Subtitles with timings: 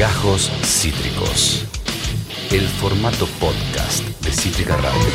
[0.00, 1.66] Gajos Cítricos.
[2.50, 5.10] El formato podcast de Cítrica Radio.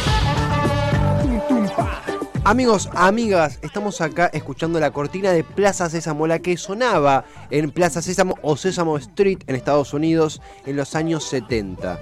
[2.44, 8.04] Amigos, amigas, estamos acá escuchando la cortina de Plaza Sésamo, la que sonaba en Plaza
[8.04, 12.00] Sésamo o Sésamo Street en Estados Unidos en los años 70.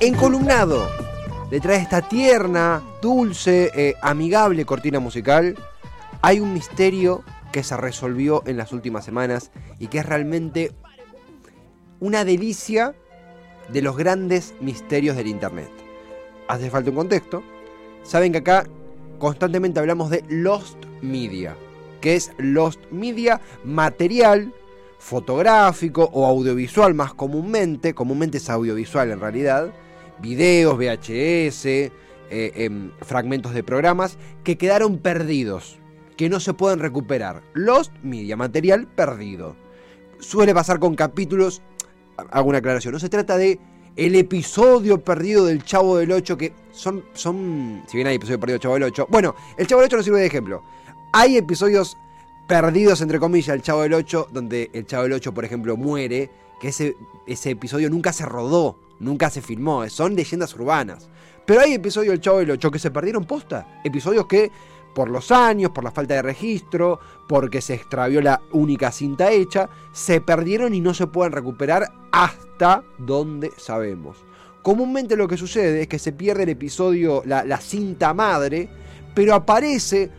[0.00, 0.86] Encolumnado,
[1.50, 5.56] detrás de esta tierna, dulce, eh, amigable cortina musical,
[6.20, 10.74] hay un misterio que se resolvió en las últimas semanas y que es realmente
[12.00, 12.94] una delicia
[13.72, 15.70] de los grandes misterios del Internet.
[16.48, 17.42] Hace falta un contexto.
[18.02, 18.64] Saben que acá
[19.18, 21.56] constantemente hablamos de Lost Media,
[22.00, 24.54] que es Lost Media material,
[24.98, 29.72] fotográfico o audiovisual más comúnmente, comúnmente es audiovisual en realidad,
[30.20, 31.90] videos, VHS, eh,
[32.30, 35.78] em, fragmentos de programas que quedaron perdidos,
[36.16, 37.42] que no se pueden recuperar.
[37.54, 39.56] Lost Media, material perdido.
[40.18, 41.62] Suele pasar con capítulos,
[42.30, 43.58] hago una aclaración, no se trata de
[43.96, 48.54] el episodio perdido del Chavo del 8, que son, son, si bien hay episodio perdido
[48.54, 50.62] del Chavo del 8, bueno, el Chavo del 8 no sirve de ejemplo.
[51.12, 51.96] Hay episodios
[52.46, 56.30] perdidos, entre comillas, del Chavo del 8, donde el Chavo del 8, por ejemplo, muere,
[56.60, 61.08] que ese, ese episodio nunca se rodó, nunca se filmó, son leyendas urbanas.
[61.44, 64.52] Pero hay episodios del Chavo del 8 que se perdieron posta, episodios que
[64.98, 66.98] por los años, por la falta de registro,
[67.28, 72.82] porque se extravió la única cinta hecha, se perdieron y no se pueden recuperar hasta
[72.98, 74.16] donde sabemos.
[74.60, 78.68] Comúnmente lo que sucede es que se pierde el episodio, la, cinta madre,
[79.14, 80.10] pero aparece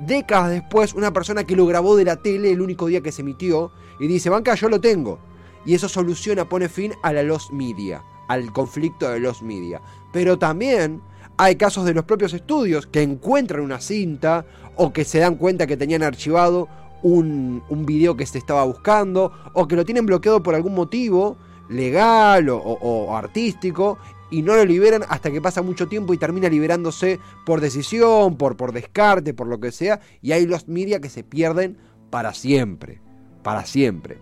[0.00, 3.22] décadas después una persona que lo grabó de la tele el único día que se
[3.22, 5.20] emitió y dice, banca, yo lo tengo.
[5.64, 9.80] Y eso soluciona, pone fin a la Lost Media, al conflicto de los Media.
[10.12, 11.02] Pero también
[11.36, 14.44] hay casos de los propios estudios que encuentran una cinta
[14.76, 16.68] o que se dan cuenta que tenían archivado
[17.02, 21.36] un, video que se estaba buscando o que lo tienen bloqueado por algún motivo
[21.68, 23.98] legal o, artístico
[24.30, 28.56] y no lo liberan hasta que pasa mucho tiempo y termina liberándose por decisión, por,
[28.56, 31.76] por descarte, por lo que sea, y hay los media que se pierden
[32.10, 33.00] para siempre,
[33.42, 34.18] para siempre.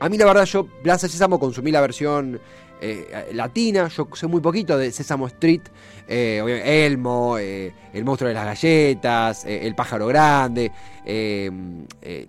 [0.00, 2.40] A mí la verdad yo Plaza Sésamo consumí la versión
[2.80, 3.88] eh, latina.
[3.88, 5.62] Yo sé muy poquito de Sésamo Street,
[6.06, 10.70] eh, Elmo, eh, El monstruo de las galletas, El pájaro grande,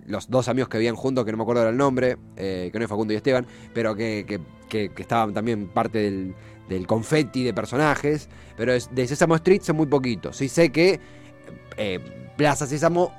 [0.06, 2.88] los dos amigos que vivían juntos, que no me acuerdo del nombre, que no es
[2.88, 6.34] Facundo y Esteban, pero que, estaban también parte del,
[6.68, 8.28] del confetti de personajes.
[8.56, 10.32] Pero de Sésamo Street sé muy poquito.
[10.32, 10.98] Sí sé que
[12.36, 13.12] Plaza Sésamo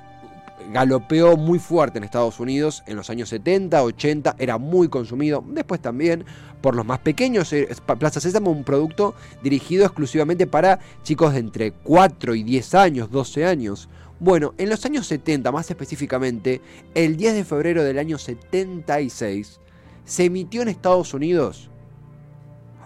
[0.70, 5.80] galopeó muy fuerte en Estados Unidos en los años 70, 80, era muy consumido, después
[5.80, 6.24] también
[6.60, 7.68] por los más pequeños, eh,
[7.98, 13.44] Plaza Sésamo un producto dirigido exclusivamente para chicos de entre 4 y 10 años, 12
[13.44, 13.88] años.
[14.20, 16.60] Bueno, en los años 70 más específicamente,
[16.94, 19.60] el 10 de febrero del año 76,
[20.04, 21.68] se emitió en Estados Unidos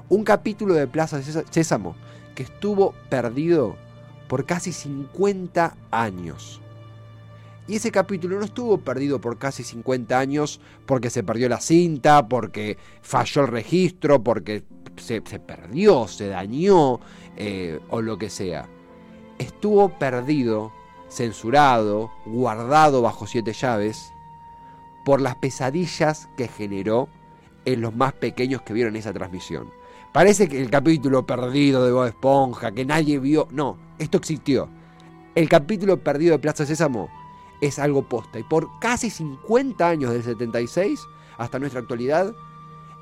[0.08, 1.96] un capítulo de Plaza Sésamo
[2.34, 3.76] que estuvo perdido
[4.28, 6.60] por casi 50 años.
[7.68, 12.28] Y ese capítulo no estuvo perdido por casi 50 años porque se perdió la cinta,
[12.28, 14.62] porque falló el registro, porque
[14.96, 17.00] se, perdió, se dañó
[17.36, 18.68] eh, o lo que sea.
[19.38, 20.72] Estuvo perdido,
[21.08, 24.12] censurado, guardado bajo siete llaves
[25.04, 27.08] por las pesadillas que generó
[27.64, 29.70] en los más pequeños que vieron esa transmisión.
[30.12, 33.48] Parece que el capítulo perdido de Bob Esponja, que nadie vio.
[33.50, 34.68] No, esto existió.
[35.34, 37.10] El capítulo perdido de Plaza Sésamo
[37.60, 38.38] es algo posta.
[38.38, 41.06] Y por casi 50 años del 76
[41.38, 42.34] hasta nuestra actualidad,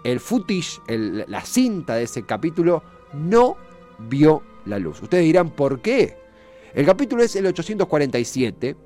[0.04, 2.82] el footage, la cinta de ese capítulo,
[3.12, 3.56] no
[3.98, 5.02] vio la luz.
[5.02, 6.16] Ustedes dirán, ¿por qué?
[6.74, 8.76] El capítulo es el 847.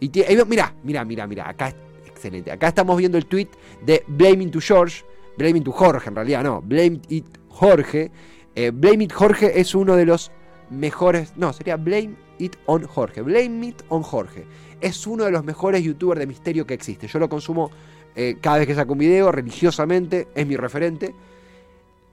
[0.00, 0.10] Y
[0.46, 1.74] mira, mira, mira, mira, acá
[2.06, 2.50] excelente.
[2.50, 3.48] Acá estamos viendo el tweet
[3.84, 5.04] de Blaming to George,
[5.38, 8.10] Blaming to Jorge en realidad, no, Blame It Jorge.
[8.54, 10.30] Eh, Blame It Jorge es uno de los
[10.70, 14.46] mejores, no, sería Blame It on Jorge, Blame It on Jorge
[14.80, 17.06] es uno de los mejores youtubers de misterio que existe.
[17.06, 17.70] Yo lo consumo
[18.14, 21.14] eh, cada vez que saco un video, religiosamente, es mi referente.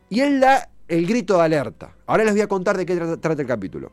[0.09, 1.95] Y él da el grito de alerta.
[2.05, 3.91] Ahora les voy a contar de qué trata, el capítulo.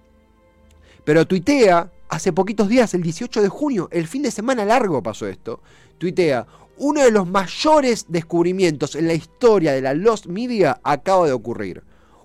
[1.05, 5.27] Pero tuitea, hace poquitos días, el 18 de junio, el fin de semana largo pasó
[5.27, 5.61] esto,
[5.99, 6.47] tuitea,
[6.77, 11.83] uno de los mayores descubrimientos en la historia de la Lost Media acaba de ocurrir.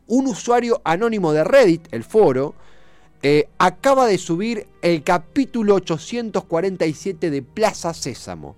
[0.09, 2.55] Un usuario anónimo de Reddit, el foro,
[3.21, 8.55] eh, acaba de subir el capítulo 847 de Plaza Sésamo.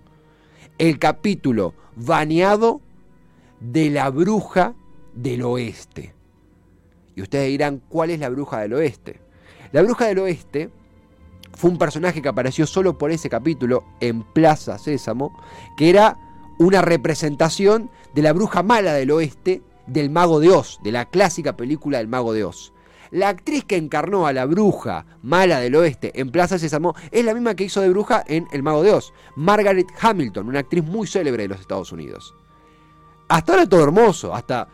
[0.77, 2.79] El capítulo baneado
[3.59, 4.75] de la bruja
[5.13, 6.13] del oeste.
[7.17, 9.19] Y ustedes dirán, ¿cuál es la bruja del oeste?
[9.73, 10.69] La bruja del oeste
[11.53, 15.37] fue un personaje que apareció solo por ese capítulo en Plaza Sésamo,
[15.75, 16.17] que era
[16.59, 19.61] una representación de la bruja mala del oeste
[19.91, 22.73] del Mago de Oz, de la clásica película del Mago de Oz.
[23.11, 27.33] La actriz que encarnó a la bruja mala del oeste en Plaza Sésamo es la
[27.33, 31.07] misma que hizo de bruja en El Mago de Oz, Margaret Hamilton, una actriz muy
[31.07, 32.33] célebre de los Estados Unidos.
[33.27, 34.67] Hasta ahora todo hermoso, hasta,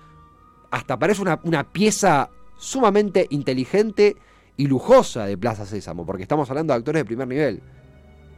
[0.69, 4.15] hasta parece una, una pieza sumamente inteligente
[4.55, 7.63] y lujosa de Plaza Sésamo, porque estamos hablando de actores de primer nivel.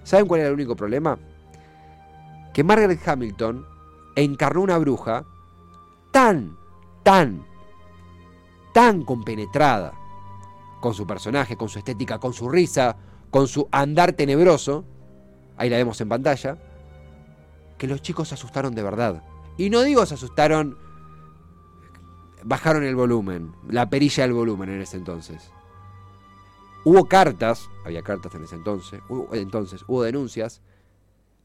[0.04, 1.20] ¿Saben cuál era el único problema?
[2.54, 3.66] Que Margaret Hamilton
[4.16, 5.26] encarnó una bruja
[6.12, 6.59] tan,
[7.10, 7.44] tan,
[8.72, 9.94] tan compenetrada
[10.80, 12.98] con su personaje, con su estética, con su risa,
[13.32, 14.86] con su andar tenebroso,
[15.58, 16.60] ahí la vemos en pantalla,
[17.80, 19.24] que los chicos se asustaron de verdad.
[19.58, 20.78] Y no digo se asustaron,
[22.44, 25.50] bajaron el volumen, la perilla del volumen en ese entonces.
[26.86, 30.62] Hubo cartas, había cartas en ese entonces, hubo, entonces hubo denuncias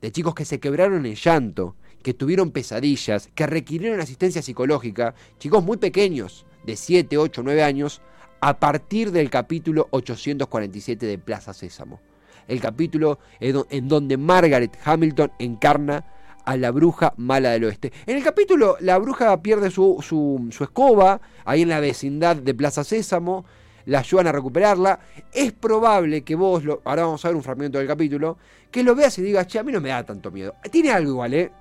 [0.04, 5.64] de chicos que se quebraron en llanto, que tuvieron pesadillas, que requirieron asistencia psicológica, chicos
[5.64, 8.02] muy pequeños, de 7, 8, 9 años,
[8.42, 12.02] a partir del capítulo 847 de Plaza Sésamo.
[12.46, 16.04] El capítulo en donde Margaret Hamilton encarna
[16.44, 17.90] a la bruja mala del oeste.
[18.04, 22.84] En el capítulo, la bruja pierde su, su, escoba ahí en la vecindad de Plaza
[22.84, 23.46] Sésamo,
[23.86, 25.00] la ayudan a recuperarla.
[25.32, 28.38] Es probable que vos, lo, ahora vamos a ver un fragmento del capítulo,
[28.70, 30.54] que lo veas y digas, che, a mí no me da tanto miedo.
[30.70, 31.52] Tiene algo igual, ¿eh?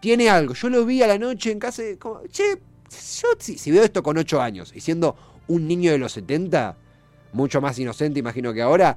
[0.00, 0.54] Tiene algo.
[0.54, 2.60] Yo lo vi a la noche en casa, como, che,
[2.90, 5.16] yo si, veo esto con 8 años y siendo
[5.48, 6.76] un niño de los 70,
[7.32, 8.96] mucho más inocente imagino que ahora,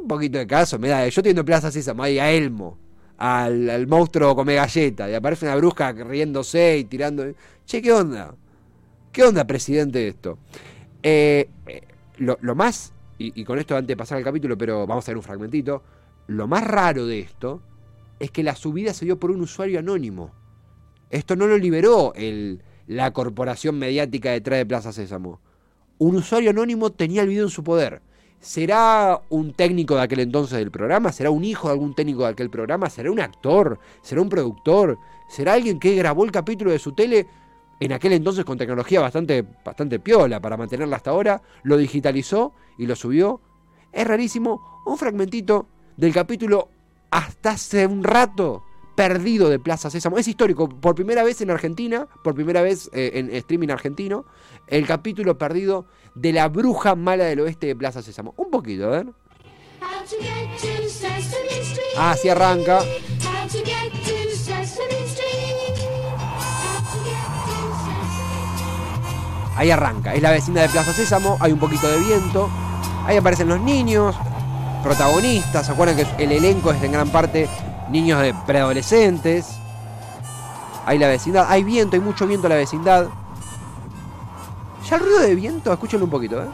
[0.00, 1.06] un poquito de caso, me da.
[1.08, 2.78] Yo teniendo Plaza Sésamo ahí a Elmo
[3.20, 7.24] al, monstruo come galleta y aparece una bruja riéndose y tirando.
[7.66, 8.34] Che, ¿qué onda?
[9.12, 10.38] ¿Qué onda, presidente, esto?
[11.02, 11.82] Eh, eh,
[12.18, 15.22] lo, más, y, con esto antes de pasar al capítulo, pero vamos a ver un
[15.22, 15.82] fragmentito,
[16.26, 17.62] lo más raro de esto
[18.18, 20.32] es que la subida se dio por un usuario anónimo.
[21.08, 25.40] Esto no lo liberó el, la corporación mediática detrás de Plaza Sésamo.
[25.98, 28.02] Un usuario anónimo tenía el video en su poder.
[28.40, 31.12] ¿Será un técnico de aquel entonces del programa?
[31.12, 32.88] ¿Será un hijo de algún técnico de aquel programa?
[32.88, 33.78] ¿Será un actor?
[34.02, 34.98] ¿Será un productor?
[35.28, 37.26] ¿Será alguien que grabó el capítulo de su tele
[37.80, 41.42] en aquel entonces con tecnología bastante, bastante piola para mantenerla hasta ahora?
[41.62, 43.40] Lo digitalizó y lo subió.
[43.92, 44.82] Es rarísimo.
[44.86, 45.66] Un fragmentito
[45.96, 46.68] del capítulo
[47.10, 48.62] hasta hace un rato
[48.94, 50.18] perdido de Plaza Sésamo.
[50.18, 54.26] Es histórico, por primera vez en Argentina, por primera vez eh, en streaming argentino,
[54.66, 58.34] el capítulo perdido de la bruja mala del oeste de Plaza Sésamo.
[58.36, 59.06] Un poquito, a ver.
[61.96, 62.80] Ah, así arranca.
[69.60, 72.48] Ahí arranca, es la vecina de Plaza Sésamo, hay un poquito de viento,
[73.04, 74.16] ahí aparecen los niños,
[74.82, 77.46] protagonistas, ¿se acuerdan que el elenco es en gran parte
[77.90, 79.58] niños de preadolescentes.
[80.86, 83.08] Hay la vecindad, hay viento, hay mucho viento en la vecindad.
[84.88, 86.48] Ya el ruido de viento, escúchenlo un poquito, ¿eh?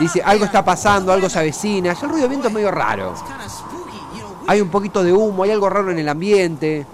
[0.00, 1.92] Dice, algo está pasando, algo se avecina.
[1.92, 3.14] Ya el ruido de viento es medio raro.
[4.46, 6.86] Hay un poquito de humo, hay algo raro en el ambiente.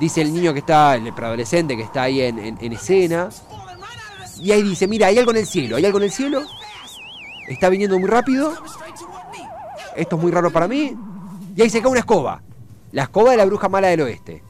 [0.00, 3.30] Dice el niño que está, el preadolescente que está ahí en escena.
[4.40, 6.42] Y ahí dice, mira, hay algo en el cielo, hay algo en el cielo.
[7.48, 8.52] Está viniendo muy rápido.
[9.96, 10.96] Esto es muy raro para mí.
[11.56, 12.42] Y ahí se cae una escoba.
[12.92, 14.42] La escoba de la bruja mala del oeste.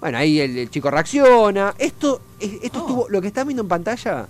[0.00, 1.74] Bueno, ahí el, chico reacciona.
[1.78, 4.26] Esto, esto estuvo, lo que está viendo en pantalla.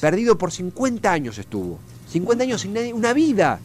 [0.00, 1.78] Perdido por 50 años estuvo.
[2.12, 3.58] 50 años sin nadie, una vida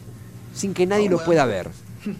[0.54, 1.70] sin que nadie lo pueda ver.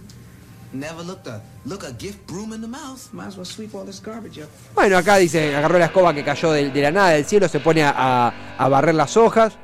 [4.75, 7.83] Bueno, acá dice, agarró la escoba que cayó de, la nada del cielo, se pone
[7.83, 9.55] a, barrer las hojas.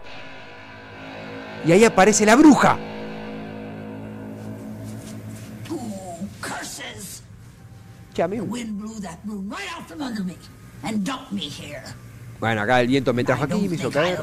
[1.66, 2.78] Y ahí aparece la bruja.
[12.40, 14.18] Bueno, acá el viento me trajo aquí y me hizo caer.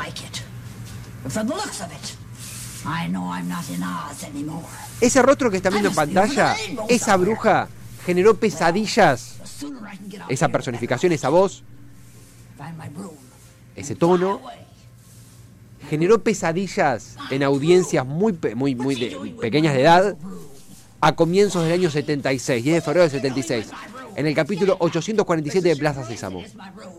[5.00, 6.56] Ese rostro que está viendo en pantalla,
[6.90, 7.68] esa bruja
[8.06, 9.36] generó pesadillas.
[10.28, 11.64] Esa personificación, esa voz,
[13.76, 14.42] ese tono,
[15.90, 20.16] generó pesadillas en audiencias muy, muy, muy pequeñas de edad
[21.02, 23.68] a comienzos del año 76, 10 de febrero del 76,
[24.16, 26.44] en el capítulo 847 de Plaza Sésamo.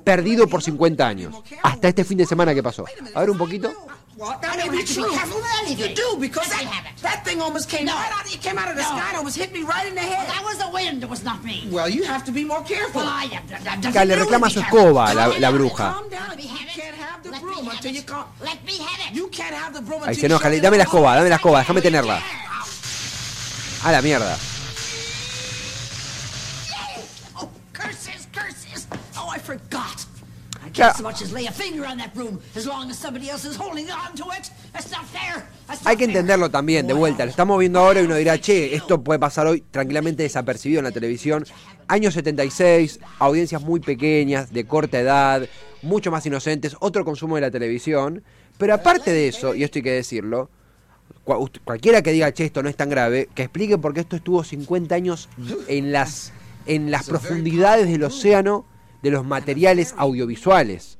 [0.04, 1.34] Perdido por 50 años.
[1.62, 2.84] Hasta este fin de semana que pasó.
[3.14, 3.72] A ver un poquito.
[4.16, 5.10] Well, I that may don't be have to be true.
[5.16, 5.88] careful with anything.
[5.90, 7.00] You do because that, have it.
[7.02, 7.94] that thing almost came No.
[7.94, 8.26] right out.
[8.32, 8.88] It came out of the No.
[8.88, 10.28] sky and almost hit me right in the head.
[10.28, 11.66] That was the wind, it was not me.
[11.70, 13.00] Well, you have to be more careful.
[13.00, 13.42] Well, I am.
[13.92, 15.76] Claro, le reclama su escoba la, la bruja.
[15.76, 16.28] Calm down.
[16.28, 16.80] Let me You have it.
[16.80, 17.94] can't have the Let broom me have until it.
[17.96, 18.24] you calm.
[18.40, 19.16] Let me have it.
[19.16, 21.80] You can't have the broom Ahí se enoja, dame la escoba, dame la escoba, déjame
[21.80, 22.20] tenerla.
[23.84, 24.36] A la mierda.
[27.40, 28.86] Oh, curses, curses.
[29.16, 30.01] Oh, I forgot.
[30.64, 30.94] I can't Ya.
[30.94, 33.56] so much as lay a finger on that broom as long as somebody else is
[33.56, 34.50] holding on to it.
[34.72, 35.44] That's not fair.
[35.66, 36.08] That's Hay not que fair.
[36.16, 37.24] entenderlo también, de vuelta.
[37.24, 40.84] Lo estamos viendo ahora y uno dirá, che, esto puede pasar hoy tranquilamente desapercibido en
[40.84, 41.44] la televisión.
[41.88, 45.48] Año 76, audiencias muy pequeñas, de corta edad,
[45.82, 48.22] mucho más inocentes, otro consumo de la televisión.
[48.56, 50.48] Pero aparte de eso, y esto hay que decirlo,
[51.64, 54.44] cualquiera que diga, che, esto no es tan grave, que explique por qué esto estuvo
[54.44, 55.28] 50 años
[55.68, 56.32] en las,
[56.66, 58.64] en las profundidades del océano
[59.02, 60.98] de los materiales audiovisuales.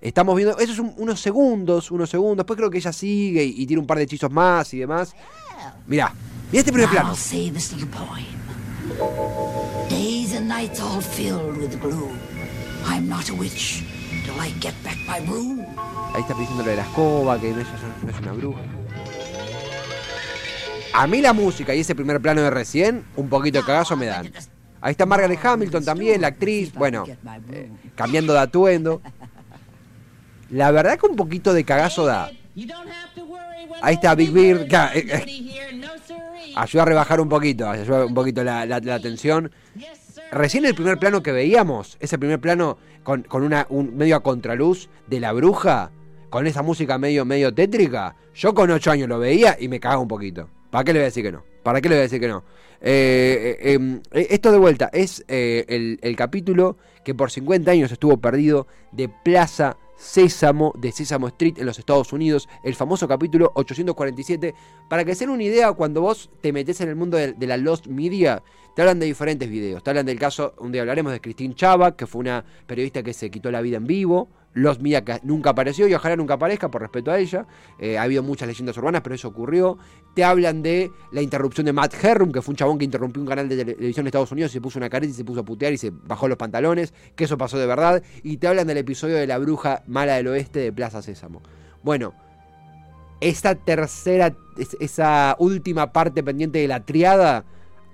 [0.00, 2.38] Estamos viendo, eso es un- unos segundos, unos segundos.
[2.38, 5.14] Después creo que ella sigue y, y tiene un par de hechizos más y demás.
[5.86, 6.12] Mirá,
[6.50, 7.10] mirá este primer plano.
[7.10, 8.24] I'll say this little poem.
[9.88, 12.18] Days and nights all filled with gloom.
[12.86, 13.82] I'm not a witch
[14.24, 15.60] till I get back my broom.
[16.14, 17.66] Ahí está diciendo lo de la escoba, que no es,
[18.02, 18.60] no es una bruja.
[20.92, 24.06] A mí la música y ese primer plano de recién, un poquito de cagazo me
[24.06, 24.30] dan.
[24.84, 27.04] Ahí está Margaret Hamilton también, la actriz, bueno,
[27.50, 29.00] eh, cambiando de atuendo.
[30.50, 32.30] La verdad que un poquito de cagazo da.
[33.80, 34.60] Ahí está Big Bird,
[34.94, 35.24] eh, eh,
[36.54, 39.50] ayuda a rebajar un poquito, ayuda un poquito la, la- tensión.
[40.30, 44.22] Recién el primer plano que veíamos, ese primer plano con, con una, un medio a
[44.22, 45.92] contraluz de la bruja,
[46.28, 50.02] con esa música medio, medio tétrica, yo con 8 años lo veía y me cagaba
[50.02, 50.50] un poquito.
[50.70, 51.42] ¿Para qué le voy a decir que no?
[51.64, 52.44] ¿Para qué le voy a decir que no?
[52.80, 57.70] Eh, eh, em, eh, esto de vuelta es eh, el, el capítulo que por 50
[57.70, 63.08] años estuvo perdido de Plaza Sésamo, de Sésamo Street en los Estados Unidos, el famoso
[63.08, 64.54] capítulo 847.
[64.90, 67.46] Para que se den una idea, cuando vos te metes en el mundo de, de
[67.46, 68.42] la Lost Media,
[68.74, 69.82] te hablan de diferentes videos.
[69.82, 73.14] Te hablan del caso, un día hablaremos de Christine Chava, que fue una periodista que
[73.14, 74.28] se quitó la vida en vivo.
[74.54, 77.46] Media que nunca apareció y ojalá nunca aparezca por respeto a ella.
[77.78, 79.78] Eh, ha habido muchas leyendas urbanas, pero eso ocurrió.
[80.14, 83.28] Te hablan de la interrupción de Matt Herrum, que fue un chabón que interrumpió un
[83.28, 85.72] canal de televisión de Estados Unidos, se puso una careta y se puso a putear
[85.72, 88.02] y se bajó los pantalones, que eso pasó de verdad.
[88.22, 91.42] Y te hablan del episodio de la bruja mala del oeste de Plaza Sésamo.
[91.82, 92.14] Bueno,
[93.20, 97.44] esa tercera, es- esa última parte pendiente de la triada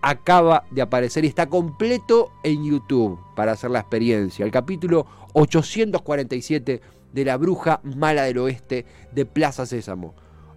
[0.03, 4.45] acaba de aparecer y está completo en YouTube para hacer la experiencia.
[4.45, 6.81] El capítulo 847
[7.13, 10.15] de la bruja mala del oeste de Plaza Sésamo.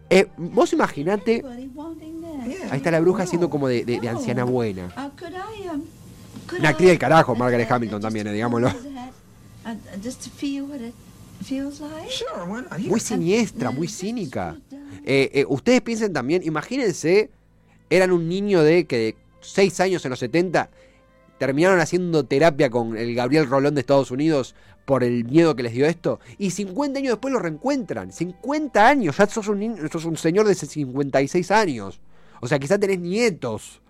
[0.09, 1.41] Eh, vos imaginate,
[2.71, 4.91] ahí está la bruja siendo como de, de- de anciana buena.
[6.59, 8.69] Una actriz del carajo, Margaret Hamilton también, eh, digámoslo.
[12.47, 12.71] Why not?
[12.89, 14.55] Muy siniestra, muy cínica.
[15.05, 17.31] Eh, eh, ustedes piensen también, imagínense,
[17.89, 20.69] eran un niño de que 6 años en los 70,
[21.37, 25.73] terminaron haciendo terapia con el Gabriel Rolón de Estados Unidos por el miedo que les
[25.73, 28.11] dio esto, y 50 años después lo reencuentran.
[28.11, 32.01] 50 años, ya sos un, sos un señor de 56 años.
[32.41, 33.81] O sea, quizá tenés nietos.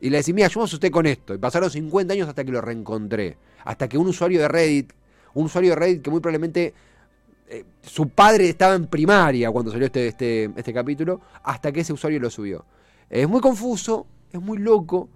[0.00, 1.32] Y le decís, mira, ayúdanos usted con esto.
[1.32, 3.38] Y pasaron 50 años hasta que lo reencontré.
[3.64, 4.92] Hasta que un usuario de Reddit,
[5.32, 6.74] un usuario de Reddit que muy probablemente
[7.48, 11.94] eh, su padre estaba en primaria cuando salió este, este, este capítulo, hasta que ese
[11.94, 12.66] usuario lo subió.
[13.08, 15.08] Es muy confuso, es muy loco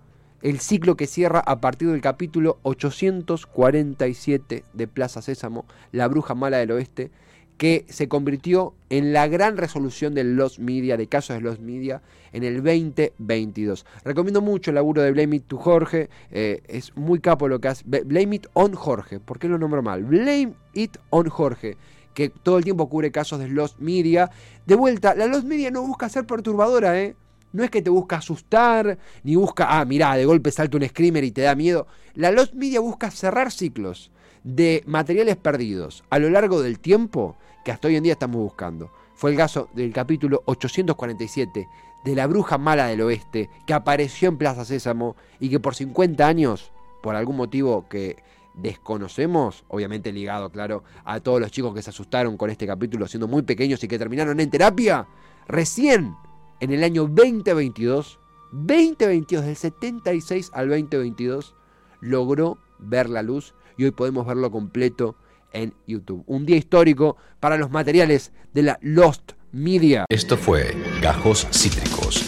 [0.43, 6.59] el ciclo que cierra a partir del capítulo 847 de Plaza Sésamo, La Bruja Mala
[6.59, 7.11] del Oeste,
[7.57, 12.03] que se convirtió en la gran resolución de los media, de casos de los media,
[12.33, 13.85] en el 2022.
[14.05, 17.67] Recomiendo mucho el laburo de Blame It to Jorge, eh, es muy capo lo que
[17.67, 17.83] hace.
[17.85, 20.05] Blame It on Jorge, ¿por qué lo nombro mal?
[20.05, 21.77] Blame It on Jorge,
[22.15, 24.31] que todo el tiempo cubre casos de los media.
[24.67, 27.17] De vuelta, la Lost Media no busca ser perturbadora, ¿eh?
[27.53, 31.25] No es que te busca asustar, ni busca, ah, mirá, de golpe salta un screamer
[31.25, 31.87] y te da miedo.
[32.15, 34.11] La Lost Media busca cerrar ciclos
[34.45, 38.91] de materiales perdidos a lo largo del tiempo que hasta hoy en día estamos buscando.
[39.15, 41.69] Fue el caso del capítulo 847
[42.05, 46.27] de la bruja mala del oeste que apareció en Plaza Sésamo y que por 50
[46.27, 46.71] años,
[47.03, 48.17] por algún motivo que
[48.55, 53.29] desconocemos, obviamente ligado, claro, a todos los chicos que se asustaron con este capítulo siendo
[53.29, 55.07] muy pequeños y que terminaron en terapia,
[55.47, 56.17] recién
[56.61, 58.19] en el año 2022,
[58.53, 61.55] 2022, del 76 al 2022,
[62.01, 65.17] logró ver la luz y hoy podemos verlo completo
[65.53, 66.25] en YouTube.
[66.27, 70.05] Un día histórico para los materiales de la Lost Media.
[70.09, 72.23] Esto fue Gajos Cítricos.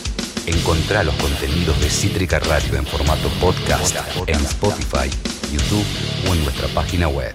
[0.47, 3.97] Encontrá los contenidos de Cítrica Radio en formato podcast
[4.27, 5.11] en Spotify,
[5.53, 5.85] YouTube
[6.29, 7.35] o en nuestra página web.